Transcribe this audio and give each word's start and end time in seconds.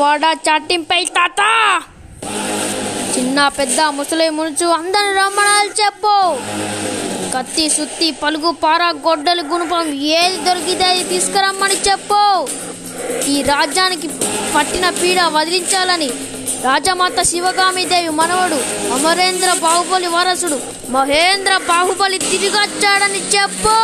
వాడా 0.00 0.30
చాటింపై 0.46 1.02
తాత. 1.16 1.40
చిన్న 3.14 3.38
పెద్ద 3.58 3.80
ముసలి 3.96 4.26
మునుచు 4.38 4.66
అందరి 4.78 5.10
రమ్మనాలు 5.20 5.70
చెప్పు. 5.80 6.14
కత్తి 7.34 7.64
సుత్తి 7.76 8.08
పలుగు 8.22 8.50
పార 8.62 8.82
గొడ్డలి 9.06 9.42
గుణపం 9.42 9.88
ఏది 10.18 10.38
దొరికితే 10.46 10.84
అది 10.84 11.04
తీసుకురమ్మని 11.04 11.78
చెప్పు. 11.88 12.22
ఈ 13.30 13.36
రాజ్యానికి 13.42 14.08
పట్టిన 14.54 14.86
పీడ 15.00 15.20
వదిలించాలని 15.36 16.10
రాజమాత 16.66 17.22
శివగామి 17.30 17.84
దేవి 17.92 18.12
మనవడు 18.20 18.58
అమరేంద్ర 18.94 19.50
బాహుబలి 19.64 20.08
వారసుడు 20.14 20.58
మహేంద్ర 20.94 21.56
బాహుబలి 21.68 22.18
తిరిగొచ్చాడని 22.18 23.22
చెప్పు. 23.36 23.76